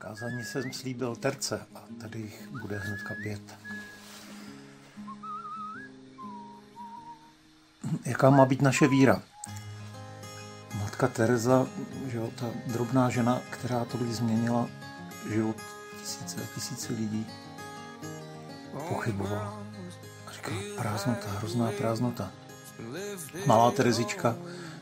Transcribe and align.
Kázání 0.00 0.44
jsem 0.44 0.72
slíbil 0.72 1.16
terce 1.16 1.66
a 1.74 1.80
tady 2.00 2.18
jich 2.18 2.48
bude 2.48 2.78
hnedka 2.78 3.14
pět. 3.22 3.40
Jaká 8.04 8.30
má 8.30 8.46
být 8.46 8.62
naše 8.62 8.88
víra? 8.88 9.22
Matka 10.78 11.08
Teresa, 11.08 11.66
že 12.06 12.16
jo, 12.16 12.30
ta 12.40 12.46
drobná 12.66 13.10
žena, 13.10 13.40
která 13.50 13.84
tolik 13.84 14.08
změnila 14.08 14.68
život 15.32 15.56
tisíce 16.00 16.36
a 16.42 16.54
tisíce 16.54 16.92
lidí, 16.92 17.26
pochybovala. 18.88 19.62
A 20.26 20.32
říkala, 20.32 20.56
prázdnota, 20.76 21.30
hrozná 21.30 21.70
prázdnota. 21.78 22.30
Malá 23.46 23.70
Terezička 23.70 24.36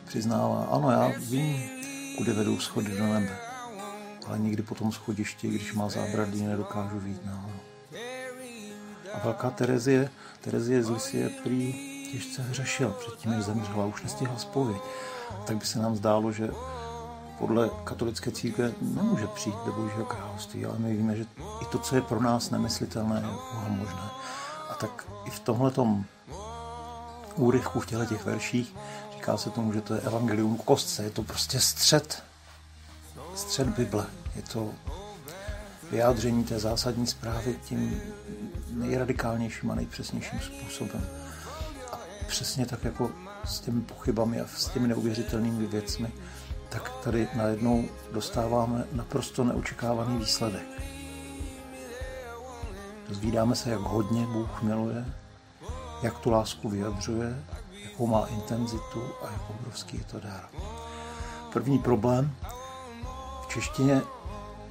přiznává, 0.07 0.65
ano, 0.65 0.91
já 0.91 1.11
vím, 1.17 1.69
kudy 2.17 2.33
vedou 2.33 2.59
schody 2.59 2.97
do 2.97 3.13
nebe. 3.13 3.48
Ale 4.29 4.39
někdy 4.39 4.63
po 4.63 4.75
tom 4.75 4.91
schodišti, 4.91 5.47
když 5.47 5.73
má 5.73 5.89
zábradlí, 5.89 6.41
nedokážu 6.41 6.99
vít 6.99 7.25
nahoru. 7.25 7.59
A 9.13 9.19
velká 9.23 9.49
Terezie, 9.49 10.09
Terezie 10.41 10.83
z 10.83 10.89
Lisie 10.89 11.29
prý 11.43 11.73
těžce 12.11 12.41
hřešil 12.41 12.89
předtím, 12.89 13.31
než 13.31 13.43
zemřela, 13.43 13.85
už 13.85 14.03
nestihla 14.03 14.37
spověď. 14.37 14.81
Tak 15.45 15.57
by 15.57 15.65
se 15.65 15.79
nám 15.79 15.95
zdálo, 15.95 16.31
že 16.31 16.49
podle 17.39 17.69
katolické 17.83 18.31
církve 18.31 18.71
nemůže 18.81 19.27
přijít 19.27 19.55
do 19.65 19.71
Božího 19.71 20.05
království, 20.05 20.65
ale 20.65 20.79
my 20.79 20.95
víme, 20.95 21.15
že 21.15 21.25
i 21.61 21.65
to, 21.71 21.79
co 21.79 21.95
je 21.95 22.01
pro 22.01 22.21
nás 22.21 22.49
nemyslitelné, 22.49 23.15
je 23.15 23.21
Boha 23.21 23.67
možné. 23.69 24.09
A 24.69 24.73
tak 24.73 25.07
i 25.25 25.29
v 25.29 25.39
tomhletom 25.39 26.05
úrychku 27.35 27.79
v 27.79 27.85
těchto 27.85 28.05
těch 28.05 28.25
verších 28.25 28.75
říká 29.15 29.37
se 29.37 29.49
tomu, 29.49 29.73
že 29.73 29.81
to 29.81 29.93
je 29.93 30.01
evangelium 30.01 30.57
kostce, 30.57 31.03
je 31.03 31.09
to 31.09 31.23
prostě 31.23 31.59
střed, 31.59 32.23
střed 33.39 33.67
Bible, 33.67 34.05
je 34.35 34.41
to 34.41 34.69
vyjádření 35.91 36.43
té 36.43 36.59
zásadní 36.59 37.07
zprávy 37.07 37.59
tím 37.65 38.01
nejradikálnějším 38.69 39.71
a 39.71 39.75
nejpřesnějším 39.75 40.39
způsobem. 40.39 41.07
A 41.91 41.99
přesně 42.27 42.65
tak 42.65 42.83
jako 42.83 43.11
s 43.45 43.59
těmi 43.59 43.81
pochybami 43.81 44.41
a 44.41 44.47
s 44.47 44.69
těmi 44.69 44.87
neuvěřitelnými 44.87 45.67
věcmi, 45.67 46.11
tak 46.69 46.91
tady 47.03 47.27
najednou 47.35 47.85
dostáváme 48.11 48.85
naprosto 48.91 49.43
neočekávaný 49.43 50.17
výsledek. 50.17 50.67
Dozvídáme 53.09 53.55
se, 53.55 53.69
jak 53.69 53.79
hodně 53.79 54.27
Bůh 54.27 54.61
miluje, 54.61 55.05
jak 56.01 56.19
tu 56.19 56.31
lásku 56.31 56.69
vyjadřuje, 56.69 57.43
jakou 57.83 58.07
má 58.07 58.25
intenzitu 58.25 59.03
a 59.21 59.31
jak 59.31 59.49
obrovský 59.49 59.97
je 59.97 60.03
to 60.03 60.19
dar. 60.19 60.49
První 61.53 61.79
problém. 61.79 62.35
Češtině 63.49 64.01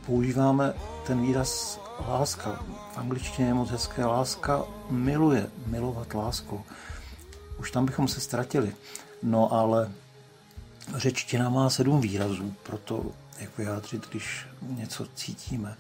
používáme 0.07 0.75
ten 1.07 1.23
výraz 1.23 1.81
láska. 2.09 2.65
V 2.95 2.99
angličtině 2.99 3.49
je 3.49 3.55
moc 3.55 3.71
hezké 3.71 4.05
láska 4.05 4.63
miluje, 4.91 5.47
milovat 5.67 6.15
lásku. 6.15 6.65
Už 7.59 7.71
tam 7.71 7.87
bychom 7.87 8.09
se 8.09 8.21
ztratili. 8.21 8.75
No 9.23 9.53
ale 9.53 9.91
řečtina 10.95 11.49
má 11.51 11.71
sedm 11.71 12.01
výrazů 12.01 12.55
pro 12.63 12.79
to, 12.79 13.05
jak 13.39 13.59
vyjádřit, 13.59 14.11
když 14.11 14.47
něco 14.63 15.07
cítíme. 15.15 15.77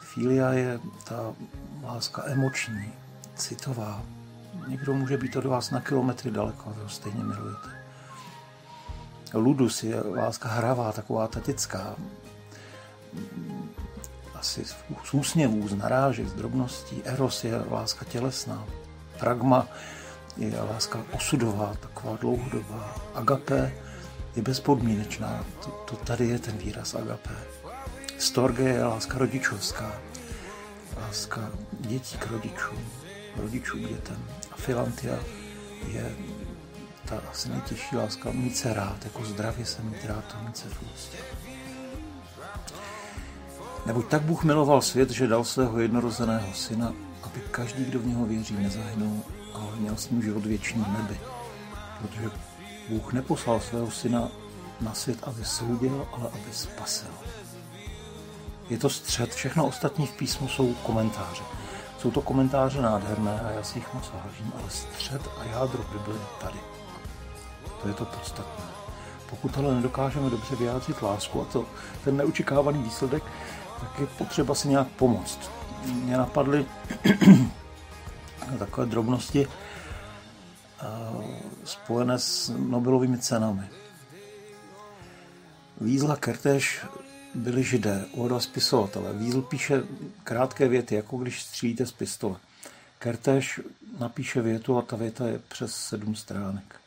Filia 0.00 0.52
je 0.52 0.80
ta 1.04 1.34
láska 1.82 2.22
emoční, 2.26 2.92
citová. 3.34 4.02
Někdo 4.68 4.94
může 4.94 5.16
být 5.16 5.36
od 5.36 5.44
vás 5.44 5.70
na 5.70 5.80
kilometry 5.80 6.30
daleko, 6.30 6.70
vy 6.70 6.82
ho 6.82 6.88
stejně 6.88 7.24
milujete. 7.24 7.68
Ludus 9.34 9.82
je 9.82 10.00
láska 10.00 10.48
hravá, 10.48 10.92
taková 10.92 11.26
tatická. 11.28 11.96
Asi 14.34 14.64
z 14.64 14.74
úsměvů, 15.12 15.68
z 15.68 15.74
narážek, 15.74 16.28
z 16.28 16.32
drobností. 16.32 17.02
Eros 17.04 17.44
je 17.44 17.62
láska 17.70 18.04
tělesná. 18.04 18.64
Pragma 19.18 19.68
je 20.36 20.60
láska 20.72 21.04
osudová, 21.12 21.74
taková 21.80 22.16
dlouhodobá. 22.16 22.94
Agape 23.14 23.72
je 24.36 24.42
bezpodmínečná. 24.42 25.44
To, 25.64 25.70
to 25.70 25.96
tady 25.96 26.28
je 26.28 26.38
ten 26.38 26.58
výraz 26.58 26.94
agape. 26.94 27.36
Storge 28.18 28.62
je 28.62 28.84
láska 28.84 29.18
rodičovská. 29.18 29.92
Láska 31.00 31.50
dětí 31.80 32.18
k 32.18 32.26
rodičům, 32.26 32.78
rodičů 33.36 33.78
k 33.78 33.88
dětem. 33.88 34.24
A 34.52 34.56
filantia 34.56 35.18
je 35.86 36.16
ta 37.04 37.22
asi 37.30 37.48
nejtěžší 37.48 37.96
láska 37.96 38.30
mít 38.32 38.56
se 38.56 38.74
rád, 38.74 39.04
jako 39.04 39.24
zdravě 39.24 39.66
se 39.66 39.82
mít 39.82 40.04
rád 40.04 40.24
a 40.38 40.42
mít 40.42 40.56
se 40.56 40.68
v. 40.68 41.49
Neboť 43.86 44.06
tak 44.06 44.22
Bůh 44.22 44.44
miloval 44.44 44.82
svět, 44.82 45.10
že 45.10 45.26
dal 45.26 45.44
svého 45.44 45.80
jednorozeného 45.80 46.54
syna, 46.54 46.92
aby 47.22 47.40
každý, 47.50 47.84
kdo 47.84 47.98
v 47.98 48.06
něho 48.06 48.26
věří, 48.26 48.54
nezahynul, 48.54 49.20
ale 49.54 49.76
měl 49.76 49.96
s 49.96 50.10
ním 50.10 50.22
život 50.22 50.46
věčný 50.46 50.84
v 50.84 50.92
nebi. 50.92 51.20
Protože 52.00 52.30
Bůh 52.88 53.12
neposlal 53.12 53.60
svého 53.60 53.90
syna 53.90 54.28
na 54.80 54.94
svět, 54.94 55.18
aby 55.22 55.44
soudil, 55.44 56.06
ale 56.12 56.28
aby 56.32 56.52
spasil. 56.52 57.10
Je 58.70 58.78
to 58.78 58.90
střed, 58.90 59.34
všechno 59.34 59.66
ostatní 59.66 60.06
v 60.06 60.12
písmu 60.12 60.48
jsou 60.48 60.74
komentáře. 60.74 61.42
Jsou 61.98 62.10
to 62.10 62.20
komentáře 62.20 62.82
nádherné 62.82 63.40
a 63.40 63.50
já 63.50 63.62
si 63.62 63.78
jich 63.78 63.94
moc 63.94 64.10
vážím, 64.14 64.52
ale 64.60 64.70
střed 64.70 65.22
a 65.40 65.44
jádro 65.44 65.82
Bible 65.92 66.14
je 66.14 66.26
tady. 66.40 66.58
To 67.82 67.88
je 67.88 67.94
to 67.94 68.04
podstatné. 68.04 68.64
Pokud 69.30 69.58
ale 69.58 69.74
nedokážeme 69.74 70.30
dobře 70.30 70.56
vyjádřit 70.56 71.02
lásku 71.02 71.42
a 71.42 71.44
to, 71.44 71.64
ten 72.04 72.16
neočekávaný 72.16 72.82
výsledek, 72.82 73.22
tak 73.80 74.00
je 74.00 74.06
potřeba 74.06 74.54
si 74.54 74.68
nějak 74.68 74.88
pomoct. 74.88 75.50
Mě 75.84 76.16
napadly 76.16 76.66
takové 78.58 78.86
drobnosti 78.86 79.48
spojené 81.64 82.18
s 82.18 82.52
Nobelovými 82.58 83.18
cenami. 83.18 83.68
Vízla 85.80 86.16
Kertéž 86.16 86.80
byli 87.34 87.62
židé, 87.62 88.04
oba 88.14 88.40
spisovatele. 88.40 89.12
Vízl 89.12 89.42
píše 89.42 89.82
krátké 90.24 90.68
věty, 90.68 90.94
jako 90.94 91.16
když 91.16 91.42
střílíte 91.42 91.86
z 91.86 91.92
pistole. 91.92 92.36
Kertéž 92.98 93.60
napíše 93.98 94.42
větu 94.42 94.78
a 94.78 94.82
ta 94.82 94.96
věta 94.96 95.26
je 95.26 95.38
přes 95.38 95.74
sedm 95.74 96.14
stránek. 96.14 96.80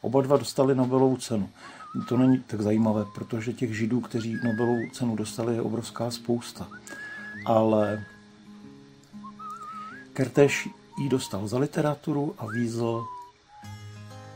Oba 0.00 0.22
dva 0.22 0.36
dostali 0.36 0.74
Nobelovu 0.74 1.16
cenu. 1.16 1.50
To 2.08 2.16
není 2.16 2.38
tak 2.38 2.60
zajímavé, 2.60 3.04
protože 3.14 3.52
těch 3.52 3.76
židů, 3.76 4.00
kteří 4.00 4.36
Nobelovu 4.44 4.82
cenu 4.92 5.16
dostali, 5.16 5.54
je 5.54 5.62
obrovská 5.62 6.10
spousta. 6.10 6.68
Ale 7.46 8.04
Kertéž 10.12 10.68
ji 10.98 11.08
dostal 11.08 11.48
za 11.48 11.58
literaturu 11.58 12.34
a 12.38 12.46
Vízl 12.46 13.04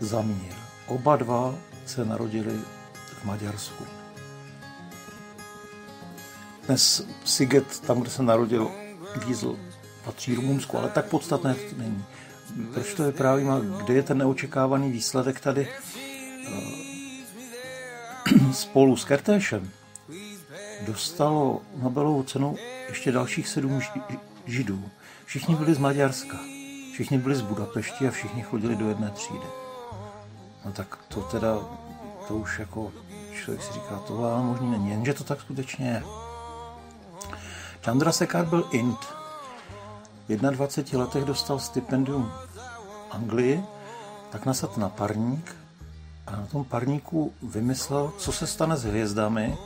za 0.01 0.23
mír. 0.23 0.53
Oba 0.87 1.17
dva 1.17 1.55
se 1.87 2.05
narodili 2.05 2.61
v 3.07 3.25
Maďarsku. 3.25 3.85
Dnes 6.67 7.07
Siget, 7.25 7.81
tam, 7.81 8.01
kde 8.01 8.11
se 8.11 8.23
narodil 8.23 8.71
Vízl, 9.27 9.59
patří 10.05 10.35
Rumunsku, 10.35 10.79
ale 10.79 10.89
tak 10.89 11.05
podstatné 11.05 11.55
to 11.55 11.77
není. 11.77 12.05
Proč 12.75 12.95
to 12.95 13.03
je 13.03 13.13
právě, 13.13 13.47
kde 13.85 13.95
je 13.95 14.03
ten 14.03 14.19
neočekávaný 14.19 14.93
výsledek 14.93 15.41
tady 15.41 15.69
spolu 18.53 18.97
s 18.97 19.05
Kertéšem 19.05 19.71
dostalo 20.87 21.63
Nobelovu 21.77 22.23
cenu 22.23 22.57
ještě 22.89 23.13
dalších 23.13 23.49
sedm 23.49 23.81
židů. 24.47 24.91
Všichni 25.25 25.55
byli 25.55 25.75
z 25.75 25.79
Maďarska, 25.79 26.39
všichni 26.93 27.19
byli 27.19 27.35
z 27.35 27.41
Budapešti 27.41 28.09
a 28.09 28.11
všichni 28.11 28.43
chodili 28.43 28.77
do 28.77 28.89
jedné 28.89 29.11
třídy. 29.11 29.47
No 30.65 30.73
tak 30.73 30.99
to 31.09 31.21
teda, 31.21 31.59
to 32.29 32.37
už 32.37 32.59
jako 32.59 32.93
člověk 33.35 33.63
si 33.63 33.73
říká, 33.73 34.03
tohle 34.07 34.33
ale 34.33 34.43
možný 34.43 34.71
není, 34.71 34.91
jenže 34.91 35.15
to 35.15 35.25
tak 35.25 35.41
skutečně 35.41 35.87
je. 35.87 36.03
Chandra 37.85 38.13
Sekar 38.13 38.47
byl 38.47 38.69
Int. 38.71 38.99
V 40.29 40.37
21 40.37 41.05
letech 41.05 41.25
dostal 41.25 41.59
stipendium 41.59 42.33
Anglii, 43.11 43.65
tak 44.31 44.47
nasad 44.47 44.77
na 44.77 44.89
parník 44.89 45.57
a 46.29 46.37
na 46.37 46.47
tom 46.47 46.65
parníku 46.65 47.33
vymyslel, 47.43 48.13
co 48.19 48.33
se 48.33 48.47
stane 48.47 48.77
s 48.77 48.85
hvězdami, 48.85 49.57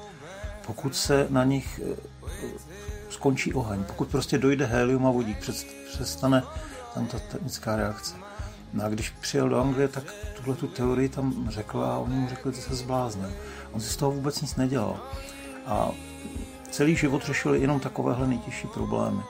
pokud 0.67 0.97
se 0.97 1.27
na 1.31 1.45
nich 1.45 1.81
eh, 1.85 1.97
skončí 3.11 3.55
oheň, 3.55 3.85
pokud 3.85 4.09
prostě 4.09 4.39
dojde 4.39 4.67
helium 4.67 5.07
a 5.07 5.11
vodík, 5.11 5.39
přestane 5.93 6.43
tam 6.95 7.07
ta 7.07 7.19
termická 7.19 7.77
reakce. 7.77 8.15
No 8.73 8.85
a 8.85 8.89
když 8.89 9.11
přijel 9.11 9.49
do 9.49 9.61
Anglie, 9.61 9.89
tak 9.89 10.05
tuhle 10.37 10.57
tu 10.57 10.67
teorii 10.67 11.09
tam 11.09 11.51
řekl 11.51 11.85
a 11.85 11.99
oni 11.99 12.15
mu 12.15 12.29
řekli, 12.29 12.55
že 12.55 12.63
se 12.63 12.75
zbláznil. 12.75 13.33
On 13.73 13.81
si 13.81 13.89
z 13.89 13.97
toho 13.97 14.13
vůbec 14.13 14.41
nic 14.41 14.57
nedělal. 14.57 15.01
A 15.67 15.91
celý 16.71 16.97
život 16.97 17.25
řešili 17.25 17.61
jenom 17.61 17.81
takovéhle 17.81 18.27
nejtěžší 18.27 18.67
problémy. 18.67 19.23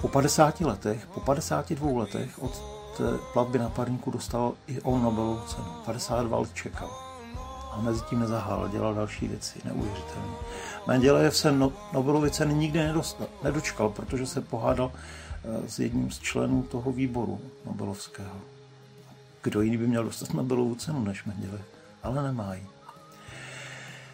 Po 0.00 0.08
50 0.08 0.60
letech, 0.60 1.06
po 1.06 1.20
52 1.20 2.00
letech 2.00 2.42
od 2.42 2.77
platby 3.32 3.58
na 3.58 3.68
parníku 3.68 4.10
dostal 4.10 4.52
i 4.66 4.80
on 4.80 5.02
Nobelovu 5.02 5.40
cenu. 5.46 5.66
52 5.84 6.38
let 6.38 6.54
čekal. 6.54 6.90
A 7.72 7.80
mezi 7.80 8.02
tím 8.02 8.20
nezahál, 8.20 8.68
dělal 8.68 8.94
další 8.94 9.28
věci, 9.28 9.58
neuvěřitelné. 9.64 10.34
Mendělejev 10.86 11.36
se 11.36 11.52
no, 11.52 11.72
Nobelovy 11.92 12.30
ceny 12.30 12.54
nikdy 12.54 12.78
nedostal, 12.78 13.26
nedočkal, 13.44 13.88
protože 13.88 14.26
se 14.26 14.40
pohádal 14.40 14.92
eh, 14.94 15.68
s 15.68 15.78
jedním 15.78 16.10
z 16.10 16.18
členů 16.18 16.62
toho 16.62 16.92
výboru 16.92 17.40
Nobelovského. 17.66 18.36
Kdo 19.42 19.60
jiný 19.60 19.76
by 19.76 19.86
měl 19.86 20.04
dostat 20.04 20.34
Nobelovu 20.34 20.74
cenu 20.74 21.04
než 21.04 21.24
Mendělejev? 21.24 21.66
Ale 22.02 22.22
nemá 22.22 22.54
ji. 22.54 22.66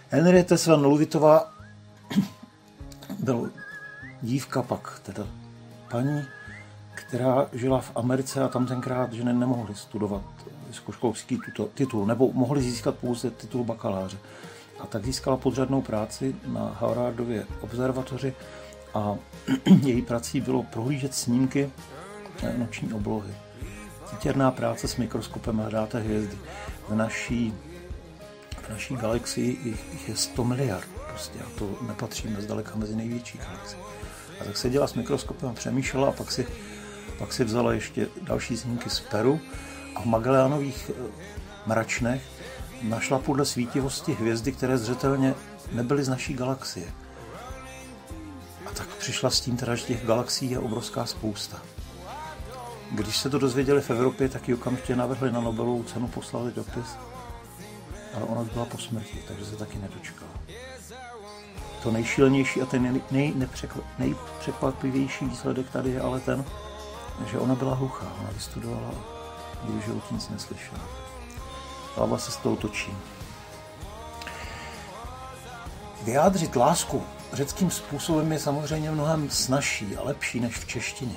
Henriette 0.09 0.59
Svan 0.59 0.85
Luvitová 0.85 1.53
byl 3.19 3.51
dívka 4.23 4.63
pak, 4.63 5.01
teda 5.03 5.27
paní, 5.91 6.23
která 7.07 7.47
žila 7.53 7.81
v 7.81 7.93
Americe 7.95 8.43
a 8.43 8.49
tam 8.49 8.67
tenkrát 8.67 9.13
ženy 9.13 9.33
nemohly 9.33 9.75
studovat 9.75 10.23
vysokoškolský 10.69 11.39
titul, 11.75 12.07
nebo 12.07 12.33
mohli 12.33 12.63
získat 12.63 12.95
pouze 12.95 13.31
titul 13.31 13.65
bakaláře. 13.65 14.19
A 14.81 14.87
tak 14.87 15.05
získala 15.05 15.37
podřadnou 15.37 15.83
práci 15.83 16.35
na 16.47 16.77
Howardově 16.81 17.47
observatoři 17.61 18.35
a 18.95 19.17
její 19.83 20.03
prací 20.03 20.41
bylo 20.41 20.63
prohlížet 20.63 21.15
snímky 21.15 21.71
noční 22.59 22.93
oblohy. 22.93 23.35
Titěrná 24.11 24.51
práce 24.51 24.89
s 24.89 24.97
mikroskopem 24.97 25.59
hledáte 25.59 26.01
hvězdy. 26.01 26.39
V 26.89 26.95
naší, 26.95 27.55
v 28.63 28.71
naší 28.71 28.97
galaxii 28.97 29.59
jich, 29.65 30.09
je 30.09 30.17
100 30.17 30.45
miliard 30.45 30.89
prostě 31.09 31.39
a 31.39 31.59
to 31.59 31.71
nepatříme 31.87 32.43
zdaleka 32.43 32.73
mezi 32.77 32.97
největší 32.97 33.39
galaxie. 33.39 33.83
A 34.41 34.45
tak 34.45 34.57
se 34.57 34.71
dělala 34.71 34.89
s 34.89 34.95
mikroskopem 34.95 35.49
a 35.49 35.53
přemýšlela 35.53 36.09
a 36.09 36.13
pak 36.13 36.33
si, 36.33 36.47
pak 37.19 37.33
si 37.33 37.45
vzala 37.45 37.73
ještě 37.73 38.09
další 38.23 38.57
snímky 38.57 38.91
z 38.91 39.01
Peru 39.01 39.41
a 39.95 40.01
v 40.01 40.05
Magellánových 40.05 40.91
eh, 40.91 41.03
mračnech 41.67 42.23
našla 42.83 43.19
podle 43.19 43.45
svítivosti 43.45 44.13
hvězdy, 44.13 44.53
které 44.53 44.79
zřetelně 44.79 45.35
nebyly 45.73 46.05
z 46.05 46.09
naší 46.09 46.35
galaxie. 46.35 46.87
A 48.67 48.71
tak 48.71 48.89
přišla 48.89 49.31
s 49.31 49.41
tím 49.41 49.57
teda, 49.57 49.75
že 49.75 49.85
těch 49.85 50.07
galaxií 50.07 50.51
je 50.51 50.59
obrovská 50.59 51.07
spousta. 51.07 51.63
Když 52.91 53.17
se 53.17 53.31
to 53.31 53.39
dozvěděli 53.39 53.81
v 53.81 53.91
Evropě, 53.91 54.29
tak 54.29 54.49
ji 54.49 54.55
okamžitě 54.55 54.97
navrhli 54.97 55.33
na 55.33 55.41
Nobelovu 55.41 55.83
cenu, 55.83 56.09
poslali 56.09 56.53
dopis, 56.53 56.87
ale 58.15 58.25
ona 58.25 58.45
byla 58.45 58.65
po 58.65 58.79
smrti, 58.79 59.19
takže 59.29 59.45
se 59.45 59.57
taky 59.57 59.79
nedočkala. 59.79 60.31
To 61.83 61.91
nejšílenější 61.91 62.63
a 62.63 62.67
ten 62.67 63.03
nej, 63.11 63.35
nejpřekvapivější 63.99 65.25
výsledek 65.25 65.71
tady 65.71 65.91
je 65.91 66.01
ale 66.01 66.21
ten, 66.21 66.45
že 67.31 67.39
ona 67.39 67.55
byla 67.55 67.75
hluchá, 67.75 68.07
ona 68.21 68.31
vystudovala, 68.31 68.95
když 69.65 69.85
životě 69.85 70.15
nic 70.15 70.29
neslyšela. 70.29 70.81
Hlava 71.97 72.19
se 72.19 72.31
s 72.31 72.37
tou 72.37 72.57
točí. 72.57 72.93
Vyjádřit 76.03 76.57
lásku 76.57 77.03
řeckým 77.33 77.71
způsobem 77.71 78.33
je 78.33 78.39
samozřejmě 78.39 78.91
mnohem 78.91 79.31
snažší 79.31 79.97
a 79.97 80.03
lepší 80.03 80.41
než 80.41 80.57
v 80.57 80.67
češtině. 80.67 81.17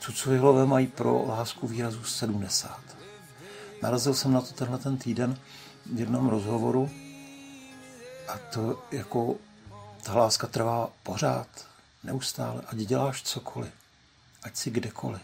Cucurilové 0.00 0.66
mají 0.66 0.86
pro 0.86 1.24
lásku 1.28 1.66
výrazu 1.66 2.04
70. 2.04 2.80
Narazil 3.82 4.14
jsem 4.14 4.32
na 4.32 4.40
to 4.40 4.52
tenhle 4.52 4.78
ten 4.78 4.96
týden 4.96 5.38
v 5.92 6.00
jednom 6.00 6.28
rozhovoru 6.28 6.90
a 8.28 8.38
to 8.52 8.82
jako 8.92 9.34
ta 10.02 10.14
láska 10.14 10.46
trvá 10.46 10.88
pořád, 11.02 11.48
neustále, 12.04 12.62
ať 12.66 12.76
děláš 12.76 13.22
cokoliv, 13.22 13.72
ať 14.46 14.56
si 14.56 14.70
kdekoliv. 14.70 15.22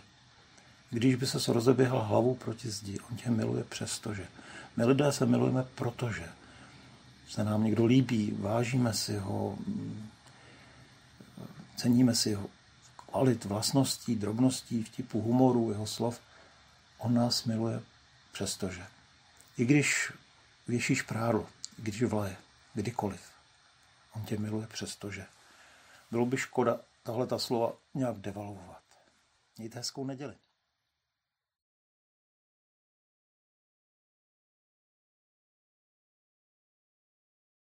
Když 0.90 1.14
by 1.14 1.26
se 1.26 1.52
rozeběhla 1.52 2.02
hlavou 2.02 2.34
proti 2.34 2.70
zdi, 2.70 2.98
on 3.10 3.16
tě 3.16 3.30
miluje 3.30 3.64
přestože. 3.64 4.26
My 4.76 4.84
lidé 4.84 5.12
se 5.12 5.26
milujeme, 5.26 5.64
protože 5.74 6.28
se 7.28 7.44
nám 7.44 7.64
někdo 7.64 7.86
líbí, 7.86 8.36
vážíme 8.38 8.94
si 8.94 9.16
ho, 9.16 9.58
ceníme 11.76 12.14
si 12.14 12.30
jeho 12.30 12.50
kvalit, 12.96 13.44
vlastností, 13.44 14.16
drobností, 14.16 14.82
vtipu, 14.82 15.20
humoru, 15.20 15.70
jeho 15.70 15.86
slov. 15.86 16.20
On 16.98 17.14
nás 17.14 17.44
miluje 17.44 17.82
přestože. 18.32 18.86
I 19.58 19.64
když 19.64 20.12
věšíš 20.68 21.02
prádlo, 21.02 21.46
když 21.76 22.02
vlaje, 22.02 22.36
kdykoliv. 22.74 23.20
On 24.12 24.24
tě 24.24 24.38
miluje 24.38 24.66
přestože. 24.66 25.26
Bylo 26.10 26.26
by 26.26 26.36
škoda 26.36 26.80
tahle 27.02 27.26
ta 27.26 27.38
slova 27.38 27.72
nějak 27.94 28.16
devalvovat. 28.16 28.81
Mějte 29.58 29.78
hezkou 29.78 30.04
neděli. 30.04 30.34